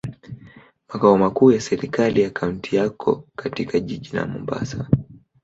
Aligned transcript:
Makao 0.87 1.17
makuu 1.17 1.51
ya 1.51 1.61
serikali 1.61 2.21
ya 2.21 2.29
kaunti 2.29 2.75
yako 2.75 3.27
katika 3.35 3.79
jiji 3.79 4.15
la 4.15 4.27
Mombasa. 4.27 4.89